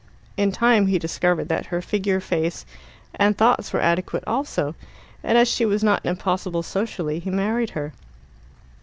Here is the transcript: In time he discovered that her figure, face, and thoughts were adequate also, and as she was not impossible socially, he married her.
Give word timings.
In 0.35 0.51
time 0.51 0.87
he 0.87 0.97
discovered 0.97 1.47
that 1.49 1.67
her 1.67 1.79
figure, 1.79 2.19
face, 2.19 2.65
and 3.13 3.37
thoughts 3.37 3.71
were 3.71 3.81
adequate 3.81 4.23
also, 4.25 4.73
and 5.23 5.37
as 5.37 5.47
she 5.47 5.63
was 5.63 5.83
not 5.83 6.03
impossible 6.03 6.63
socially, 6.63 7.19
he 7.19 7.29
married 7.29 7.69
her. 7.77 7.93